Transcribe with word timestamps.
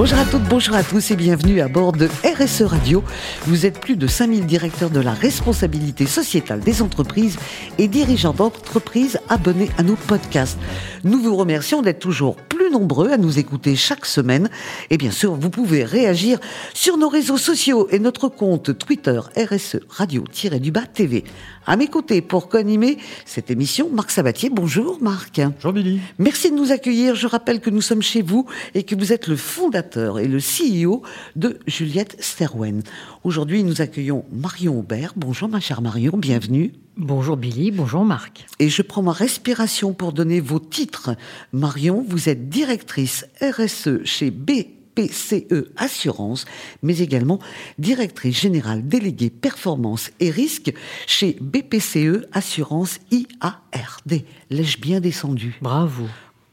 Bonjour 0.00 0.18
à 0.18 0.24
toutes, 0.24 0.44
bonjour 0.44 0.74
à 0.76 0.82
tous 0.82 1.10
et 1.10 1.14
bienvenue 1.14 1.60
à 1.60 1.68
bord 1.68 1.92
de 1.92 2.08
RSE 2.24 2.62
Radio. 2.62 3.04
Vous 3.42 3.66
êtes 3.66 3.78
plus 3.78 3.96
de 3.96 4.06
5000 4.06 4.46
directeurs 4.46 4.88
de 4.88 4.98
la 4.98 5.12
responsabilité 5.12 6.06
sociétale 6.06 6.60
des 6.60 6.80
entreprises 6.80 7.36
et 7.76 7.86
dirigeants 7.86 8.32
d'entreprises 8.32 9.20
abonnés 9.28 9.68
à 9.76 9.82
nos 9.82 9.96
podcasts. 9.96 10.58
Nous 11.04 11.20
vous 11.20 11.36
remercions 11.36 11.82
d'être 11.82 11.98
toujours 11.98 12.36
plus 12.36 12.70
nombreux 12.70 13.10
à 13.10 13.18
nous 13.18 13.38
écouter 13.38 13.76
chaque 13.76 14.06
semaine. 14.06 14.48
Et 14.88 14.96
bien 14.96 15.10
sûr, 15.10 15.34
vous 15.34 15.50
pouvez 15.50 15.84
réagir 15.84 16.38
sur 16.72 16.96
nos 16.96 17.10
réseaux 17.10 17.36
sociaux 17.36 17.86
et 17.90 17.98
notre 17.98 18.28
compte 18.28 18.78
Twitter 18.78 19.20
RSE 19.36 19.80
Radio-du-Bas 19.90 20.86
TV. 20.94 21.24
À 21.66 21.76
mes 21.76 21.88
côtés 21.88 22.22
pour 22.22 22.48
co-animer 22.48 22.96
cette 23.26 23.50
émission, 23.50 23.90
Marc 23.92 24.10
Sabatier. 24.10 24.48
Bonjour 24.48 24.96
Marc. 25.02 25.40
Bonjour 25.56 25.74
Billy. 25.74 26.00
Merci 26.18 26.50
de 26.50 26.56
nous 26.56 26.72
accueillir. 26.72 27.14
Je 27.16 27.26
rappelle 27.26 27.60
que 27.60 27.68
nous 27.68 27.82
sommes 27.82 28.00
chez 28.00 28.22
vous 28.22 28.46
et 28.74 28.82
que 28.82 28.94
vous 28.94 29.12
êtes 29.12 29.28
le 29.28 29.36
fondateur 29.36 29.89
et 29.96 30.28
le 30.28 30.38
CEO 30.38 31.02
de 31.36 31.58
Juliette 31.66 32.16
Sterwen. 32.20 32.82
Aujourd'hui, 33.24 33.64
nous 33.64 33.80
accueillons 33.80 34.24
Marion 34.32 34.78
Aubert. 34.78 35.12
Bonjour 35.16 35.48
ma 35.48 35.60
chère 35.60 35.82
Marion, 35.82 36.16
bienvenue. 36.16 36.72
Bonjour 36.96 37.36
Billy, 37.36 37.70
bonjour 37.70 38.04
Marc. 38.04 38.46
Et 38.58 38.68
je 38.68 38.82
prends 38.82 39.02
ma 39.02 39.12
respiration 39.12 39.92
pour 39.92 40.12
donner 40.12 40.40
vos 40.40 40.58
titres. 40.58 41.16
Marion, 41.52 42.04
vous 42.06 42.28
êtes 42.28 42.48
directrice 42.48 43.26
RSE 43.40 44.04
chez 44.04 44.30
BPCE 44.30 45.72
Assurance, 45.76 46.44
mais 46.82 46.98
également 46.98 47.38
directrice 47.78 48.40
générale 48.40 48.86
déléguée 48.86 49.30
performance 49.30 50.10
et 50.20 50.30
risque 50.30 50.72
chez 51.06 51.36
BPCE 51.40 52.26
Assurance 52.32 52.98
IARD. 53.10 54.24
L'ai-je 54.50 54.80
bien 54.80 55.00
descendu? 55.00 55.58
Bravo. 55.62 56.04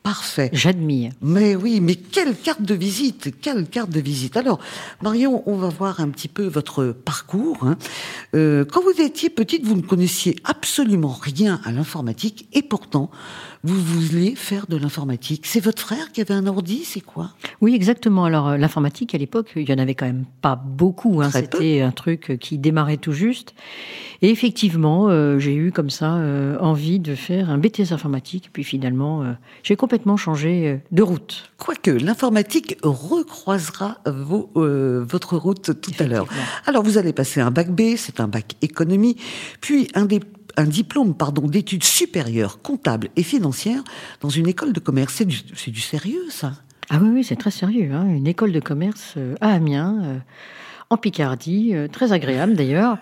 Parfait. 0.08 0.50
J'admire. 0.54 1.12
Mais 1.22 1.58
oui, 1.58 1.82
mais 1.82 1.96
quelle 1.96 2.34
carte 2.34 2.62
de 2.62 2.74
visite 2.74 3.42
Quelle 3.42 3.68
carte 3.68 3.90
de 3.90 4.00
visite 4.00 4.38
Alors, 4.38 4.58
Marion, 5.02 5.44
on 5.48 5.58
va 5.58 5.68
voir 5.68 6.00
un 6.00 6.08
petit 6.12 6.30
peu 6.30 6.46
votre 6.46 6.94
parcours. 6.94 7.58
Hein. 7.64 7.78
Euh, 8.34 8.64
quand 8.64 8.82
vous 8.82 9.02
étiez 9.02 9.30
petite, 9.30 9.66
vous 9.66 9.76
ne 9.76 9.82
connaissiez 9.82 10.38
absolument 10.46 11.12
rien 11.22 11.60
à 11.66 11.74
l'informatique 11.74 12.48
et 12.54 12.62
pourtant, 12.62 13.12
vous 13.68 13.82
vouliez 13.82 14.36
faire 14.36 14.68
de 14.68 14.78
l'informatique. 14.78 15.46
C'est 15.46 15.60
votre 15.60 15.82
frère 15.82 16.12
qui 16.12 16.22
avait 16.22 16.34
un 16.34 16.48
ordi, 16.48 16.84
c'est 16.86 17.02
quoi? 17.02 17.32
Oui, 17.62 17.76
exactement. 17.76 18.26
Alors, 18.26 18.48
euh, 18.48 18.58
l'informatique, 18.58 19.14
à 19.14 19.18
l'époque, 19.18 19.52
il 19.56 19.70
y 19.70 19.74
en 19.74 19.78
avait 19.78 19.96
quand 19.96 20.06
même 20.06 20.26
pas 20.42 20.56
beaucoup. 20.56 21.22
Hein. 21.22 21.30
C'était 21.32 21.82
un 21.82 21.92
truc 21.92 22.38
qui 22.40 22.58
démarrait 22.58 22.98
tout 22.98 23.12
juste. 23.12 23.54
Et 24.22 24.30
effectivement, 24.30 25.10
euh, 25.10 25.38
j'ai 25.38 25.54
eu 25.54 25.72
comme 25.72 25.90
ça 25.90 26.16
euh, 26.16 26.58
envie 26.60 27.00
de 27.00 27.14
faire 27.14 27.50
un 27.50 27.58
BTS 27.58 27.92
informatique. 27.92 28.50
Puis 28.52 28.64
finalement, 28.64 29.24
euh, 29.24 29.34
j'ai 29.64 29.76
complètement 29.76 30.18
changé 30.18 30.68
euh, 30.68 30.78
de 30.92 31.04
route. 31.04 31.52
Quoique 31.58 31.92
l'informatique 31.92 32.78
recroisera 32.84 33.98
vos, 34.06 34.50
euh, 34.56 35.06
votre 35.08 35.38
route 35.38 35.80
tout 35.82 35.92
à 36.00 36.08
l'heure. 36.08 36.28
Alors 36.66 36.84
vous 36.84 36.98
allez 36.98 37.14
passer 37.14 37.42
un 37.42 37.52
bac 37.52 37.70
B, 37.70 37.96
c'est 37.96 38.20
un 38.20 38.28
bac 38.28 38.56
économie, 38.62 39.18
puis 39.62 39.88
un, 39.94 40.06
des, 40.06 40.20
un 40.58 40.66
diplôme 40.66 41.16
pardon 41.16 41.48
d'études 41.48 41.84
supérieures 41.84 42.62
comptables 42.62 43.10
et 43.16 43.24
financières 43.24 43.84
dans 44.22 44.30
une 44.30 44.48
école 44.48 44.74
de 44.74 44.80
commerce. 44.80 45.14
C'est 45.14 45.72
du, 45.72 45.82
sérieux 45.82 46.24
ça? 46.30 46.54
Ah 46.90 47.00
oui, 47.02 47.10
oui, 47.14 47.24
c'est 47.24 47.36
très 47.36 47.52
sérieux. 47.52 47.92
Hein. 47.94 48.06
Une 48.08 48.28
école 48.28 48.52
de 48.52 48.60
commerce 48.60 49.14
euh, 49.18 49.36
à 49.40 49.52
Amiens, 49.52 50.02
euh, 50.04 50.18
en 50.90 50.98
Picardie, 50.98 51.72
euh, 51.74 51.88
très 51.88 52.12
agréable 52.12 52.56
d'ailleurs. 52.56 52.98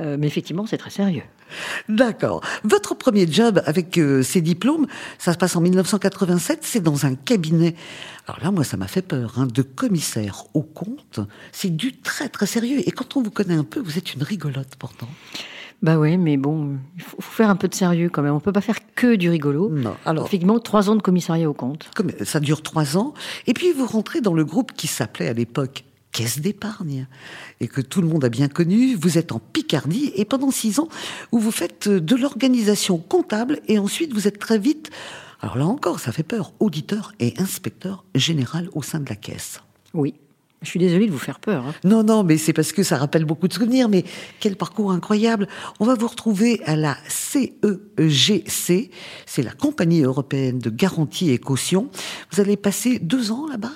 Mais 0.00 0.26
effectivement, 0.26 0.66
c'est 0.66 0.76
très 0.76 0.90
sérieux. 0.90 1.22
D'accord. 1.88 2.40
Votre 2.64 2.96
premier 2.96 3.30
job 3.30 3.62
avec 3.64 4.00
ces 4.24 4.40
diplômes, 4.40 4.88
ça 5.18 5.32
se 5.32 5.38
passe 5.38 5.54
en 5.54 5.60
1987, 5.60 6.58
c'est 6.62 6.80
dans 6.80 7.06
un 7.06 7.14
cabinet. 7.14 7.76
Alors 8.26 8.42
là, 8.42 8.50
moi, 8.50 8.64
ça 8.64 8.76
m'a 8.76 8.88
fait 8.88 9.02
peur, 9.02 9.34
hein, 9.36 9.46
de 9.46 9.62
commissaire 9.62 10.46
au 10.52 10.62
compte. 10.62 11.20
C'est 11.52 11.70
du 11.70 11.96
très 11.96 12.28
très 12.28 12.46
sérieux. 12.46 12.80
Et 12.84 12.90
quand 12.90 13.16
on 13.16 13.22
vous 13.22 13.30
connaît 13.30 13.54
un 13.54 13.62
peu, 13.62 13.78
vous 13.78 13.96
êtes 13.96 14.14
une 14.14 14.24
rigolote 14.24 14.74
pourtant. 14.80 15.08
Bah 15.84 15.98
oui, 15.98 16.16
mais 16.16 16.38
bon, 16.38 16.78
il 16.96 17.02
faut 17.02 17.20
faire 17.20 17.50
un 17.50 17.56
peu 17.56 17.68
de 17.68 17.74
sérieux 17.74 18.08
quand 18.08 18.22
même. 18.22 18.32
On 18.32 18.40
peut 18.40 18.52
pas 18.52 18.62
faire 18.62 18.78
que 18.94 19.16
du 19.16 19.28
rigolo. 19.28 19.68
Non. 19.68 19.94
Alors, 20.06 20.24
Effectivement, 20.24 20.58
trois 20.58 20.88
ans 20.88 20.96
de 20.96 21.02
commissariat 21.02 21.48
au 21.48 21.52
compte. 21.52 21.90
comme 21.94 22.10
ça 22.24 22.40
dure 22.40 22.62
trois 22.62 22.96
ans, 22.96 23.12
et 23.46 23.52
puis 23.52 23.70
vous 23.72 23.86
rentrez 23.86 24.22
dans 24.22 24.32
le 24.32 24.46
groupe 24.46 24.72
qui 24.72 24.86
s'appelait 24.86 25.28
à 25.28 25.34
l'époque 25.34 25.84
Caisse 26.10 26.38
d'épargne, 26.38 27.06
et 27.60 27.68
que 27.68 27.82
tout 27.82 28.00
le 28.00 28.08
monde 28.08 28.24
a 28.24 28.30
bien 28.30 28.48
connu. 28.48 28.94
Vous 28.94 29.18
êtes 29.18 29.30
en 29.32 29.40
Picardie, 29.40 30.10
et 30.16 30.24
pendant 30.24 30.50
six 30.50 30.78
ans, 30.78 30.88
où 31.32 31.38
vous 31.38 31.50
faites 31.50 31.86
de 31.86 32.16
l'organisation 32.16 32.96
comptable, 32.96 33.60
et 33.68 33.78
ensuite 33.78 34.14
vous 34.14 34.26
êtes 34.26 34.38
très 34.38 34.58
vite, 34.58 34.90
alors 35.42 35.58
là 35.58 35.66
encore, 35.66 36.00
ça 36.00 36.12
fait 36.12 36.22
peur, 36.22 36.54
auditeur 36.60 37.12
et 37.20 37.34
inspecteur 37.36 38.06
général 38.14 38.70
au 38.72 38.82
sein 38.82 39.00
de 39.00 39.08
la 39.10 39.16
caisse. 39.16 39.60
Oui. 39.92 40.14
Je 40.64 40.70
suis 40.70 40.80
désolée 40.80 41.06
de 41.06 41.12
vous 41.12 41.18
faire 41.18 41.38
peur. 41.38 41.66
hein. 41.66 41.74
Non, 41.84 42.02
non, 42.02 42.24
mais 42.24 42.36
c'est 42.38 42.52
parce 42.52 42.72
que 42.72 42.82
ça 42.82 42.96
rappelle 42.96 43.24
beaucoup 43.24 43.46
de 43.48 43.52
souvenirs, 43.52 43.88
mais 43.88 44.04
quel 44.40 44.56
parcours 44.56 44.90
incroyable. 44.92 45.46
On 45.78 45.84
va 45.84 45.94
vous 45.94 46.08
retrouver 46.08 46.60
à 46.64 46.74
la 46.74 46.96
CEGC, 47.08 48.90
c'est 49.26 49.42
la 49.42 49.52
Compagnie 49.52 50.02
européenne 50.02 50.58
de 50.58 50.70
garantie 50.70 51.30
et 51.30 51.38
caution. 51.38 51.90
Vous 52.32 52.40
allez 52.40 52.56
passer 52.56 52.98
deux 52.98 53.30
ans 53.30 53.46
là-bas? 53.48 53.72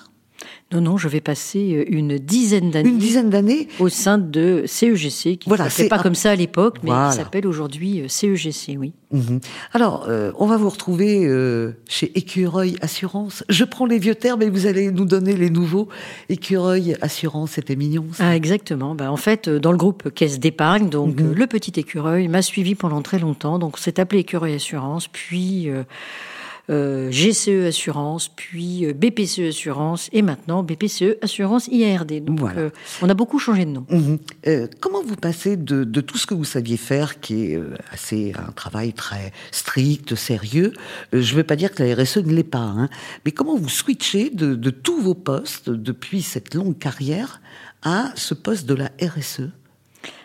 Non, 0.70 0.82
non, 0.82 0.96
je 0.98 1.08
vais 1.08 1.22
passer 1.22 1.74
euh, 1.76 1.84
une 1.88 2.18
dizaine 2.18 2.70
d'années. 2.70 2.90
Une 2.90 2.98
dizaine 2.98 3.30
d'années 3.30 3.68
au 3.80 3.88
sein 3.88 4.18
de 4.18 4.64
CEGC, 4.66 5.38
qui 5.38 5.48
Voilà, 5.48 5.64
ne 5.64 5.70
s'appelait 5.70 5.88
pas 5.88 5.96
un- 5.98 6.02
comme 6.02 6.14
ça 6.14 6.30
à 6.32 6.36
l'époque, 6.36 6.76
mais 6.82 6.90
Voilà. 6.90 7.08
qui 7.10 7.16
s'appelle 7.16 7.46
aujourd'hui 7.46 8.02
euh, 8.02 8.08
CEGC, 8.08 8.76
oui. 8.78 8.92
Mhm. 9.10 9.40
Alors, 9.72 10.04
euh, 10.10 10.30
on 10.36 10.44
va 10.46 10.58
vous 10.58 10.68
retrouver 10.68 11.24
euh, 11.24 11.72
chez 11.88 12.12
Écureuil 12.18 12.76
Assurance. 12.82 13.44
Je 13.48 13.64
prends 13.64 13.86
les 13.86 13.98
vieux 13.98 14.14
termes 14.14 14.42
et 14.42 14.50
vous 14.50 14.66
allez 14.66 14.90
nous 14.90 15.06
donner 15.06 15.32
les 15.34 15.48
nouveaux. 15.48 15.88
Écureuil 16.28 16.96
Assurance, 17.00 17.52
c'était 17.52 17.74
mignon. 17.76 18.04
ça. 18.12 18.28
Ah, 18.28 18.36
exactement. 18.36 18.94
Ben, 18.94 19.08
en 19.10 19.16
fait, 19.16 19.48
dans 19.48 19.72
le 19.72 19.78
groupe 19.78 20.10
Caisse 20.10 20.38
d'épargne, 20.38 20.90
donc 20.90 21.18
Mhm. 21.18 21.32
le 21.32 21.46
petit 21.46 21.80
écureuil 21.80 22.28
m'a 22.28 22.42
suivi 22.42 22.74
pendant 22.74 23.00
très 23.00 23.18
longtemps. 23.18 23.58
Donc, 23.58 23.78
c'est 23.78 23.98
appelé 23.98 24.20
Écureuil 24.20 24.54
Assurance, 24.54 25.08
puis 25.08 25.70
euh, 25.70 25.84
GCE 26.68 27.66
Assurance, 27.66 28.28
puis 28.28 28.84
euh, 28.86 28.92
BPCE 28.92 29.48
Assurance, 29.48 30.08
et 30.12 30.22
maintenant 30.22 30.62
BPCE 30.62 31.16
Assurance 31.22 31.68
IARD. 31.68 32.24
Donc, 32.24 32.40
Voilà. 32.40 32.60
euh, 32.60 32.70
on 33.02 33.08
a 33.08 33.14
beaucoup 33.14 33.38
changé 33.38 33.64
de 33.64 33.70
nom. 33.70 33.86
Mhm. 33.90 34.18
Euh, 34.46 34.66
comment 34.80 35.02
vous 35.02 35.16
passez 35.16 35.56
de, 35.56 35.84
de 35.84 36.00
tout 36.00 36.18
ce 36.18 36.26
que 36.26 36.34
vous 36.34 36.44
saviez 36.44 36.76
faire, 36.76 37.20
qui 37.20 37.52
est 37.52 37.56
euh, 37.56 37.74
assez 37.92 38.32
un 38.38 38.52
travail 38.52 38.92
très 38.92 39.32
strict, 39.50 40.14
sérieux 40.14 40.72
euh, 41.14 41.22
Je 41.22 41.32
ne 41.32 41.36
veux 41.38 41.44
pas 41.44 41.56
dire 41.56 41.72
que 41.72 41.82
la 41.82 41.94
RSE 41.94 42.18
ne 42.18 42.32
l'est 42.34 42.42
pas, 42.44 42.58
hein, 42.58 42.88
mais 43.24 43.32
comment 43.32 43.56
vous 43.56 43.68
switchez 43.68 44.30
de, 44.30 44.54
de 44.54 44.70
tous 44.70 45.00
vos 45.00 45.14
postes 45.14 45.70
depuis 45.70 46.22
cette 46.22 46.54
longue 46.54 46.78
carrière 46.78 47.40
à 47.82 48.12
ce 48.16 48.34
poste 48.34 48.66
de 48.66 48.74
la? 48.74 48.90
RSE 49.00 49.50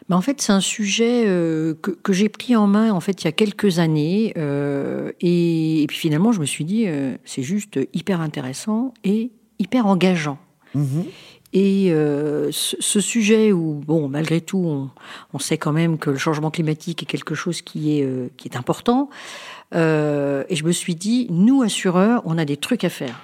Ben, 0.09 0.18
en 0.18 0.22
fait, 0.22 0.41
c'est 0.41 0.52
un 0.52 0.62
sujet 0.62 1.24
euh, 1.25 1.74
que, 1.81 1.91
que 1.91 2.14
j'ai 2.14 2.30
pris 2.30 2.56
en 2.56 2.68
main 2.68 2.91
en 2.91 3.00
fait 3.00 3.22
il 3.22 3.25
y 3.25 3.28
a 3.28 3.31
quelques 3.31 3.80
années, 3.80 4.34
euh, 4.38 5.12
et, 5.22 5.84
et 5.84 5.88
puis 5.88 5.97
finalement, 5.97 6.31
je 6.31 6.40
me 6.40 6.46
suis 6.46 6.66
dit, 6.66 6.86
euh, 6.88 7.16
c'est 7.24 7.44
juste 7.44 7.80
hyper 7.94 8.22
intéressant 8.22 8.94
et 9.03 9.31
hyper 9.59 9.86
engageant. 9.88 10.38
Mhm. 10.75 11.06
Et 11.53 11.92
euh, 11.92 12.50
ce, 12.52 12.75
ce 12.80 13.00
sujet 13.00 13.52
où, 13.52 13.80
bon, 13.86 14.09
malgré 14.09 14.42
tout, 14.42 14.63
on, 14.66 14.90
on 15.34 15.40
sait 15.40 15.59
quand 15.59 15.72
même 15.72 16.00
que 16.00 16.09
le 16.09 16.18
changement 16.18 16.50
climatique 16.50 17.03
est 17.03 17.06
quelque 17.06 17.36
chose 17.36 17.62
qui 17.62 18.00
est, 18.00 18.03
euh, 18.03 18.30
qui 18.38 18.47
est 18.47 18.58
important. 18.58 19.09
Euh, 19.75 20.44
et 20.50 20.56
je 20.56 20.63
me 20.66 20.72
suis 20.72 20.96
dit, 20.96 21.28
nous, 21.30 21.62
assureurs, 21.62 22.24
on 22.25 22.40
a 22.40 22.46
des 22.46 22.58
trucs 22.58 22.84
à 22.84 22.90
faire. 22.90 23.22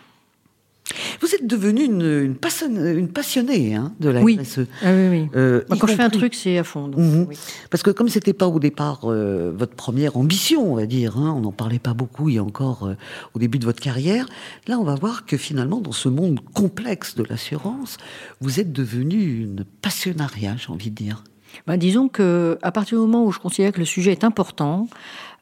Vous 1.21 1.33
êtes 1.35 1.45
devenu 1.45 1.83
une, 1.83 2.01
une, 2.01 2.35
passionne- 2.35 2.97
une 2.97 3.07
passionnée 3.09 3.75
hein, 3.75 3.93
de 3.99 4.09
la 4.09 4.21
Oui. 4.21 4.37
RSE. 4.41 4.61
Ah 4.83 4.91
oui, 4.93 5.07
oui. 5.09 5.27
Euh, 5.35 5.61
quand 5.79 5.87
je 5.87 5.93
fais 5.95 6.03
un 6.03 6.09
truc, 6.09 6.33
c'est 6.35 6.57
à 6.57 6.63
fond. 6.63 6.87
donc, 6.87 6.99
Mhm. 6.99 7.25
oui. 7.29 7.37
Parce 7.69 7.83
que 7.83 7.91
comme 7.91 8.09
c'était 8.09 8.33
pas 8.33 8.47
au 8.47 8.59
départ 8.59 9.01
euh, 9.05 9.51
votre 9.55 9.75
première 9.75 10.17
ambition, 10.17 10.71
on 10.71 10.75
va 10.75 10.85
dire, 10.85 11.17
hein, 11.17 11.33
on 11.37 11.41
n'en 11.41 11.51
parlait 11.51 11.79
pas 11.79 11.93
beaucoup 11.93 12.29
il 12.29 12.35
y 12.35 12.37
a 12.39 12.43
encore 12.43 12.87
euh, 12.87 12.93
au 13.35 13.39
début 13.39 13.59
de 13.59 13.65
votre 13.65 13.81
carrière, 13.81 14.25
là 14.67 14.79
on 14.79 14.83
va 14.83 14.95
voir 14.95 15.25
que 15.25 15.37
finalement 15.37 15.79
dans 15.79 15.91
ce 15.91 16.09
monde 16.09 16.39
complexe 16.53 17.15
de 17.15 17.23
l'assurance, 17.29 17.97
vous 18.41 18.59
êtes 18.59 18.71
devenu 18.71 19.41
une 19.43 19.63
passionnariat, 19.81 20.55
j'ai 20.57 20.71
envie 20.71 20.89
de 20.91 20.95
dire. 20.95 21.23
Ben, 21.67 21.77
disons 21.77 22.07
que 22.09 22.57
à 22.61 22.71
partir 22.71 22.97
du 22.99 23.05
moment 23.05 23.25
où 23.25 23.31
je 23.31 23.39
considère 23.39 23.71
que 23.71 23.79
le 23.79 23.85
sujet 23.85 24.11
est 24.11 24.23
important, 24.23 24.87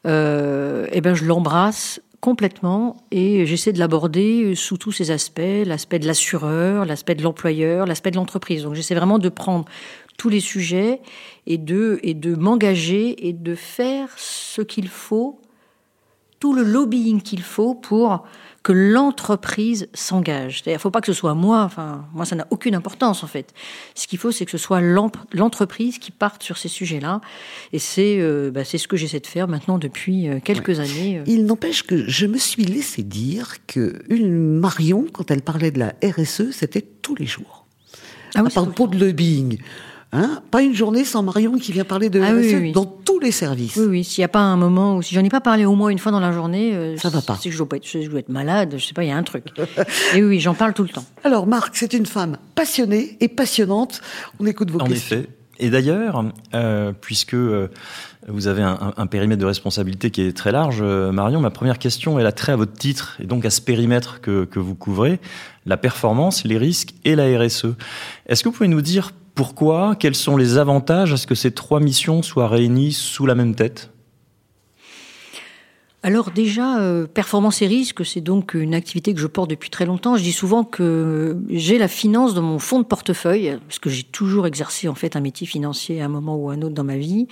euh, 0.06 0.88
eh 0.92 1.02
ben 1.02 1.14
je 1.16 1.26
l'embrasse 1.26 2.00
complètement 2.20 2.98
et 3.12 3.46
j'essaie 3.46 3.74
de 3.74 3.80
l'aborder 3.80 4.56
sous 4.56 4.78
tous 4.78 4.92
ses 4.92 5.12
aspects, 5.12 5.42
l'aspect 5.66 6.00
de 6.00 6.08
l'assureur, 6.08 6.86
l'aspect 6.86 7.16
de 7.16 7.24
l'employeur, 7.24 7.86
l'aspect 7.86 8.12
de 8.12 8.16
l'entreprise. 8.16 8.64
Donc 8.64 8.74
j'essaie 8.74 8.96
vraiment 8.96 9.20
de 9.20 9.30
prendre 9.30 9.66
tous 10.18 10.30
les 10.30 10.40
sujets 10.40 11.00
et 11.46 11.58
de 11.58 12.00
et 12.04 12.14
de 12.14 12.36
m'engager 12.36 13.28
et 13.28 13.34
de 13.34 13.56
faire 13.56 14.10
ce 14.18 14.62
qu'il 14.62 14.88
faut 14.88 15.40
tout 16.40 16.54
le 16.54 16.64
lobbying 16.64 17.22
qu'il 17.22 17.42
faut 17.42 17.74
pour 17.74 18.26
que 18.68 18.74
l'entreprise 18.74 19.88
s'engage. 19.94 20.62
Il 20.66 20.74
ne 20.74 20.78
faut 20.78 20.92
pas 20.92 21.00
que 21.00 21.08
ce 21.08 21.14
soit 21.14 21.34
moi, 21.34 21.64
enfin, 21.64 22.06
moi 22.14 22.26
ça 22.26 22.36
n'a 22.36 22.46
aucune 22.50 22.76
importance 22.76 23.24
en 23.24 23.28
fait. 23.28 23.54
Ce 23.96 24.08
qu'il 24.08 24.20
faut, 24.20 24.32
c'est 24.32 24.44
que 24.44 24.52
ce 24.52 24.58
soit 24.58 24.82
l'entreprise 24.82 26.00
qui 26.00 26.12
parte 26.12 26.44
sur 26.44 26.58
ces 26.58 26.68
sujets-là. 26.68 27.22
Et 27.72 27.80
c'est 27.80 28.18
euh, 28.20 28.52
bah, 28.52 28.66
ce 28.66 28.86
que 28.88 28.98
j'essaie 28.98 29.22
de 29.22 29.28
faire 29.28 29.48
maintenant 29.48 29.78
depuis 29.78 30.28
euh, 30.28 30.40
quelques 30.44 30.82
années. 30.82 31.20
Euh. 31.20 31.24
Il 31.28 31.46
n'empêche 31.46 31.84
que 31.84 32.10
je 32.10 32.26
me 32.26 32.38
suis 32.38 32.66
laissé 32.66 33.04
dire 33.04 33.56
que 33.68 34.02
une 34.10 34.60
Marion, 34.60 35.06
quand 35.14 35.32
elle 35.32 35.44
parlait 35.44 35.72
de 35.72 35.80
la 35.80 35.94
RSE, 36.04 36.52
c'était 36.52 36.82
tous 36.82 37.16
les 37.16 37.26
jours. 37.26 37.66
Ah 38.36 38.42
oui, 38.44 38.50
à 38.54 38.66
part 38.66 38.88
de 38.90 39.00
lobbying. 39.00 39.60
Hein? 40.14 40.42
Pas 40.52 40.62
une 40.62 40.74
journée 40.74 41.04
sans 41.04 41.22
Marion 41.22 41.58
qui 41.58 41.72
vient 41.72 41.84
parler 41.84 42.10
de 42.10 42.22
ah 42.22 42.72
dans 42.72 42.86
tous 42.86 43.20
les 43.20 43.32
services. 43.32 43.76
Oui, 43.76 43.86
oui. 43.88 44.04
S'il 44.04 44.22
n'y 44.22 44.26
a 44.26 44.30
pas 44.30 44.40
un 44.40 44.56
moment 44.56 44.96
où, 44.96 45.02
si 45.02 45.14
j'en 45.14 45.24
ai 45.24 45.30
pas 45.30 45.42
parlé 45.42 45.66
au 45.66 45.76
moins 45.76 45.90
une 45.90 46.00
fois 46.00 46.12
dans 46.12 46.20
la 46.20 46.32
journée, 46.32 46.74
euh, 46.74 46.96
ça 46.98 47.10
va 47.10 47.22
pas. 47.22 47.38
Que 47.44 47.52
je 47.52 47.58
dois, 47.58 47.68
être, 47.76 47.86
je 47.86 48.08
dois 48.10 48.20
être 48.20 48.30
malade, 48.30 48.76
je 48.78 48.86
sais 48.86 48.94
pas, 48.94 49.04
il 49.04 49.10
y 49.10 49.12
a 49.12 49.18
un 49.18 49.24
truc. 49.24 49.46
et 50.16 50.24
oui, 50.24 50.40
j'en 50.40 50.54
parle 50.54 50.74
tout 50.74 50.84
le 50.84 50.90
temps. 50.90 51.06
Alors, 51.24 51.46
Marc, 51.46 51.76
c'est 51.76 51.94
une 51.94 52.06
femme 52.06 52.38
passionnée 52.56 53.18
et 53.20 53.28
passionnante. 53.28 54.02
On 54.40 54.46
écoute 54.46 54.72
vos 54.72 54.80
en 54.80 54.86
questions. 54.86 55.18
En 55.18 55.20
effet. 55.20 55.30
Et 55.60 55.70
d'ailleurs, 55.70 56.24
euh, 56.54 56.94
puisque 57.00 57.34
euh, 57.34 57.70
vous 58.28 58.48
avez 58.48 58.62
un, 58.62 58.94
un, 58.96 59.08
périmètre 59.08 59.42
de 59.42 59.46
responsabilité 59.46 60.12
qui 60.12 60.22
est 60.22 60.36
très 60.36 60.52
large, 60.52 60.80
euh, 60.82 61.12
Marion, 61.12 61.42
ma 61.42 61.50
première 61.50 61.80
question, 61.80 62.20
elle 62.20 62.28
a 62.28 62.32
trait 62.32 62.52
à 62.52 62.56
votre 62.56 62.74
titre 62.74 63.18
et 63.22 63.26
donc 63.26 63.46
à 63.46 63.50
ce 63.50 63.62
périmètre 63.62 64.22
que, 64.22 64.46
que 64.46 64.60
vous 64.60 64.76
couvrez, 64.76 65.20
la 65.66 65.78
performance, 65.78 66.44
les 66.44 66.58
risques 66.58 66.94
et 67.06 67.16
la 67.16 67.26
RSE. 67.40 67.74
Est-ce 68.28 68.44
que 68.44 68.50
vous 68.50 68.56
pouvez 68.56 68.70
nous 68.70 68.82
dire 68.82 69.12
pourquoi? 69.38 69.96
Quels 69.96 70.16
sont 70.16 70.36
les 70.36 70.58
avantages 70.58 71.14
à 71.14 71.18
ce 71.18 71.28
que 71.28 71.36
ces 71.36 71.52
trois 71.52 71.80
missions 71.80 72.24
soient 72.24 72.50
réunies 72.50 72.92
sous 72.92 73.28
la 73.28 73.36
même 73.36 73.54
tête? 73.54 73.92
Alors 76.02 76.32
déjà, 76.32 76.80
euh, 76.80 77.06
performance 77.06 77.62
et 77.62 77.68
risque, 77.68 78.04
c'est 78.04 78.22
donc 78.22 78.56
une 78.56 78.74
activité 78.74 79.14
que 79.14 79.20
je 79.20 79.28
porte 79.28 79.50
depuis 79.50 79.70
très 79.70 79.86
longtemps. 79.86 80.16
Je 80.18 80.24
dis 80.24 80.32
souvent 80.32 80.64
que 80.64 81.38
j'ai 81.50 81.78
la 81.78 81.88
finance 81.88 82.34
dans 82.34 82.42
mon 82.42 82.60
fonds 82.60 82.80
de 82.80 82.86
portefeuille, 82.86 83.60
parce 83.68 83.78
que 83.78 83.90
j'ai 83.92 84.04
toujours 84.04 84.48
exercé 84.48 84.88
en 84.88 84.96
fait 84.96 85.16
un 85.16 85.22
métier 85.22 85.46
financier 85.46 86.02
à 86.02 86.06
un 86.06 86.10
moment 86.10 86.36
ou 86.36 86.50
à 86.50 86.54
un 86.54 86.62
autre 86.64 86.76
dans 86.76 86.84
ma 86.84 86.98
vie. 86.98 87.28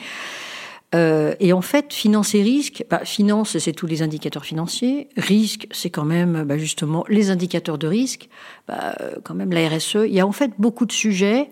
Euh, 0.96 1.36
et 1.40 1.52
en 1.52 1.62
fait, 1.62 1.94
finance 1.94 2.36
et 2.36 2.42
risque, 2.42 2.86
bah, 2.90 3.04
finance, 3.04 3.58
c'est 3.58 3.74
tous 3.74 3.86
les 3.86 4.02
indicateurs 4.02 4.46
financiers. 4.46 5.10
Risque, 5.18 5.68
c'est 5.72 5.90
quand 5.90 6.06
même 6.06 6.44
bah, 6.44 6.58
justement 6.58 7.04
les 7.10 7.32
indicateurs 7.32 7.78
de 7.78 7.88
risque. 7.88 8.30
Bah, 8.68 8.96
quand 9.24 9.36
même 9.36 9.52
la 9.52 9.68
RSE. 9.68 10.06
Il 10.06 10.14
y 10.14 10.20
a 10.20 10.28
en 10.28 10.32
fait 10.32 10.52
beaucoup 10.58 10.86
de 10.86 10.92
sujets. 10.92 11.50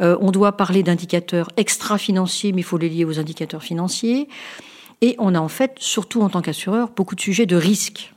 Euh, 0.00 0.16
on 0.20 0.32
doit 0.32 0.56
parler 0.56 0.82
d'indicateurs 0.82 1.48
extra-financiers, 1.56 2.52
mais 2.52 2.62
il 2.62 2.64
faut 2.64 2.78
les 2.78 2.88
lier 2.88 3.04
aux 3.04 3.20
indicateurs 3.20 3.62
financiers. 3.62 4.28
Et 5.02 5.14
on 5.18 5.34
a 5.34 5.40
en 5.40 5.48
fait, 5.48 5.72
surtout 5.78 6.22
en 6.22 6.28
tant 6.28 6.42
qu'assureur, 6.42 6.90
beaucoup 6.96 7.14
de 7.14 7.20
sujets 7.20 7.46
de 7.46 7.56
risque. 7.56 8.12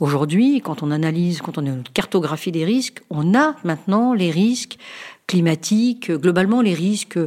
Aujourd'hui, 0.00 0.60
quand 0.60 0.82
on 0.82 0.90
analyse, 0.90 1.40
quand 1.40 1.58
on 1.58 1.66
a 1.66 1.70
une 1.70 1.82
cartographie 1.82 2.52
des 2.52 2.64
risques, 2.64 3.02
on 3.10 3.34
a 3.34 3.56
maintenant 3.64 4.14
les 4.14 4.30
risques 4.30 4.78
climatiques, 5.26 6.10
globalement 6.10 6.62
les 6.62 6.74
risques 6.74 7.18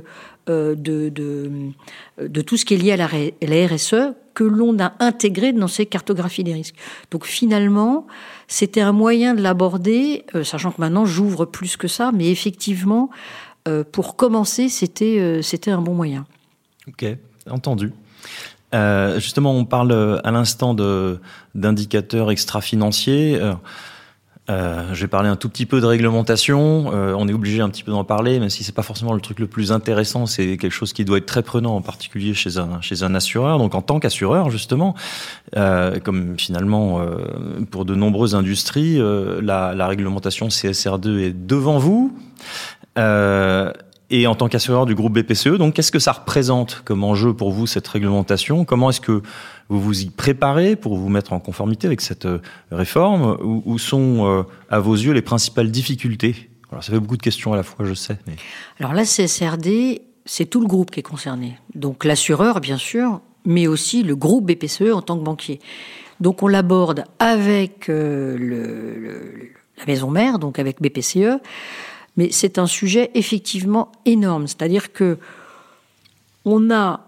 euh, 0.50 0.75
de, 0.75 2.42
tout 2.42 2.58
ce 2.58 2.66
qui 2.66 2.74
est 2.74 2.78
lié 2.78 2.92
à 2.92 2.98
la, 2.98 3.68
RSE 3.68 4.16
que 4.34 4.44
l'on 4.44 4.80
a 4.80 4.94
intégré 5.00 5.54
dans 5.54 5.68
ces 5.68 5.86
cartographies 5.86 6.44
des 6.44 6.54
risques. 6.54 6.75
Donc 7.12 7.25
finalement, 7.25 8.08
c'était 8.48 8.81
un 8.81 8.92
moyen 8.92 9.36
de 9.36 9.42
l'aborder, 9.42 10.25
euh, 10.34 10.44
sachant 10.44 10.72
que 10.72 10.81
maintenant 10.81 11.06
j'ouvre 11.06 11.46
plus 11.46 11.78
que 11.78 11.88
ça, 11.88 12.12
mais 12.12 12.31
effectivement, 12.31 13.12
euh, 13.68 13.84
pour 13.84 14.16
commencer, 14.16 14.68
c'était 14.68 15.42
un 15.68 15.81
bon 15.81 15.94
moyen. 15.94 16.25
Ok, 16.88 17.06
entendu. 17.50 17.94
Justement, 18.73 19.53
on 19.53 19.65
parle 19.65 20.21
à 20.23 20.31
l'instant 20.31 20.75
d'indicateurs 21.56 22.31
extra-financiers. 22.31 23.39
Euh, 24.50 24.94
je 24.94 25.01
vais 25.01 25.07
parler 25.07 25.29
un 25.29 25.35
tout 25.35 25.50
petit 25.50 25.65
peu 25.65 25.79
de 25.79 25.85
réglementation. 25.85 26.91
Euh, 26.94 27.13
on 27.18 27.27
est 27.27 27.33
obligé 27.33 27.62
un 27.62 27.69
petit 27.69 27.83
peu 27.83 27.91
d'en 27.91 28.03
parler, 28.03 28.39
même 28.39 28.50
si 28.50 28.63
c'est 28.63 28.73
pas 28.73 28.81
forcément 28.81 29.13
le 29.13 29.21
truc 29.21 29.39
le 29.39 29.47
plus 29.47 29.71
intéressant. 29.71 30.25
C'est 30.25 30.57
quelque 30.57 30.71
chose 30.71 30.94
qui 30.94 31.06
doit 31.06 31.19
être 31.19 31.25
très 31.25 31.44
prenant, 31.44 31.75
en 31.75 31.81
particulier 31.81 32.33
chez 32.33 32.57
un 32.57 32.81
chez 32.81 33.03
un 33.03 33.13
assureur. 33.13 33.59
Donc 33.59 33.75
en 33.75 33.81
tant 33.81 34.00
qu'assureur, 34.00 34.50
justement, 34.50 34.95
euh, 35.56 36.00
comme 36.00 36.38
finalement 36.38 37.01
euh, 37.01 37.17
pour 37.69 37.85
de 37.85 37.95
nombreuses 37.95 38.35
industries, 38.35 39.00
euh, 39.00 39.39
la, 39.41 39.74
la, 39.75 39.88
réglementation 39.88 40.47
CSR2 40.47 41.19
est 41.19 41.33
devant 41.33 41.77
vous. 41.77 42.17
Et 44.12 44.28
en 44.28 44.36
tant 44.36 44.50
qu'assureur 44.50 44.86
du 44.86 44.94
groupe 44.94 45.13
BPCE, 45.13 45.58
donc 45.58 45.74
qu'est-ce 45.74 45.92
que 45.92 46.00
ça 46.00 46.12
représente 46.12 46.81
comme 46.84 47.04
enjeu 47.04 47.34
pour 47.34 47.52
vous 47.52 47.66
cette 47.66 47.88
réglementation? 47.88 48.66
Comment 48.66 48.90
est-ce 48.90 49.00
que 49.00 49.24
vous 49.69 49.80
vous 49.80 50.02
y 50.02 50.10
préparez 50.10 50.75
pour 50.75 50.98
vous 50.98 51.08
mettre 51.08 51.31
en 51.31 51.40
conformité 51.40 51.88
avec 51.88 52.02
cette 52.02 52.25
euh, 52.25 52.42
réforme? 52.72 53.38
Où, 53.42 53.80
sont, 53.80 54.25
euh, 54.25 54.44
à 54.69 54.80
vos 54.80 54.96
yeux, 54.96 55.13
les 55.13 55.22
principales 55.22 55.72
difficultés? 55.72 56.50
Alors, 56.72 56.84
ça 56.84 56.92
fait 56.92 57.00
beaucoup 57.00 57.18
de 57.18 57.22
questions 57.22 57.54
à 57.54 57.56
la 57.56 57.63
fois, 57.63 57.86
je 57.86 57.94
sais. 57.94 58.18
Mais... 58.28 58.34
Alors 58.80 58.94
la 58.94 59.06
CSRD, 59.06 60.02
c'est 60.25 60.46
tout 60.46 60.60
le 60.60 60.68
groupe 60.68 60.92
qui 60.92 61.00
est 61.00 61.04
concerné. 61.04 61.58
Donc 61.74 62.04
l'assureur, 62.04 62.60
bien 62.60 62.78
sûr, 62.78 63.22
mais 63.46 63.68
aussi 63.68 64.04
le 64.04 64.18
groupe 64.18 64.46
BPCE 64.52 64.92
en 64.94 65.02
tant 65.02 65.18
que 65.18 65.24
banquier. 65.24 65.60
Donc 66.19 66.44
on 66.44 66.48
l'aborde 66.48 67.06
avec 67.19 67.90
euh, 67.90 69.48
la 69.78 69.86
maison 69.86 70.12
mère, 70.12 70.38
donc 70.38 70.60
avec 70.60 70.81
BPCE, 70.81 71.40
mais 72.18 72.30
c'est 72.31 72.58
un 72.58 72.68
sujet 72.68 73.12
effectivement 73.13 73.92
énorme. 74.06 74.48
C'est-à-dire 74.48 74.94
que 74.94 75.18
on 76.46 76.72
a 76.72 77.02